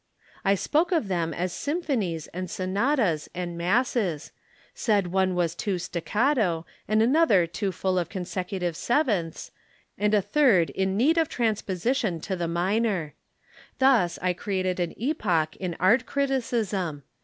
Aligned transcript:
I 0.43 0.55
spoke 0.55 0.91
of 0.91 1.09
them 1.09 1.31
as 1.31 1.53
symphonies 1.53 2.25
and 2.29 2.49
sonatas 2.49 3.29
and 3.35 3.55
masses, 3.55 4.31
said 4.73 5.11
one 5.11 5.35
was 5.35 5.53
too 5.53 5.77
staccato 5.77 6.65
and 6.87 7.03
another 7.03 7.45
too 7.45 7.71
full 7.71 7.99
of 7.99 8.09
consecutive 8.09 8.75
sevenths, 8.75 9.51
and 9.99 10.15
a 10.15 10.21
third 10.23 10.71
in 10.71 10.97
need 10.97 11.19
of 11.19 11.29
transposition 11.29 12.19
to 12.21 12.35
the 12.35 12.47
minor. 12.47 13.13
Thus 13.77 14.17
I 14.23 14.33
created 14.33 14.79
an 14.79 14.95
epoch 14.97 15.55
in 15.57 15.75
art 15.79 16.07
criticism. 16.07 17.03